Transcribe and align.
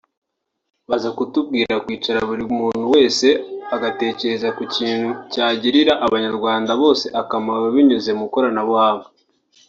Baza 0.89 1.09
kutubwira 1.17 1.73
kwicara 1.85 2.19
buri 2.29 2.43
muntu 2.59 2.83
wese 2.95 3.27
agatekereza 3.75 4.47
ku 4.57 4.63
kintu 4.75 5.09
cyagirira 5.31 5.93
abanyarwanda 6.05 6.71
bose 6.81 7.05
akamaro 7.21 7.65
binyuze 7.75 8.11
mu 8.17 8.23
ikoranabuhanga 8.29 9.07